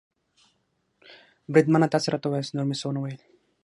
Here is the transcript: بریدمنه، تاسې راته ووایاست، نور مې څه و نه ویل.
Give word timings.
بریدمنه، 1.53 1.87
تاسې 1.93 2.07
راته 2.11 2.27
ووایاست، 2.27 2.53
نور 2.55 2.65
مې 2.67 2.75
څه 2.79 2.85
و 2.87 2.95
نه 2.95 2.99
ویل. 3.01 3.19